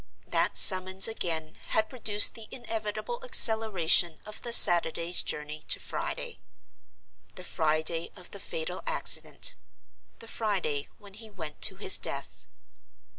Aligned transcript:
That 0.25 0.57
summons, 0.57 1.07
again, 1.07 1.57
had 1.67 1.87
produced 1.87 2.33
the 2.33 2.47
inevitable 2.49 3.23
acceleration 3.23 4.19
of 4.25 4.41
the 4.41 4.51
Saturday's 4.51 5.21
journey 5.21 5.59
to 5.67 5.79
Friday; 5.79 6.39
the 7.35 7.43
Friday 7.43 8.09
of 8.15 8.31
the 8.31 8.39
fatal 8.39 8.81
accident, 8.87 9.57
the 10.17 10.27
Friday 10.27 10.87
when 10.97 11.13
he 11.13 11.29
went 11.29 11.61
to 11.61 11.75
his 11.75 11.99
death. 11.99 12.47